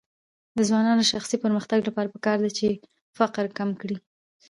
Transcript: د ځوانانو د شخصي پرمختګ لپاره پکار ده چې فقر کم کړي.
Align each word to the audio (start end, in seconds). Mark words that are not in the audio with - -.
د 0.57 0.59
ځوانانو 0.69 1.01
د 1.03 1.09
شخصي 1.13 1.37
پرمختګ 1.43 1.79
لپاره 1.85 2.11
پکار 2.15 2.37
ده 2.43 2.49
چې 2.57 2.67
فقر 3.17 3.45
کم 3.57 3.69
کړي. 3.81 3.97